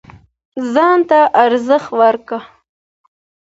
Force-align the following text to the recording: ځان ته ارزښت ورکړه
ځان 0.73 0.99
ته 1.09 1.19
ارزښت 1.43 1.89
ورکړه 1.99 2.39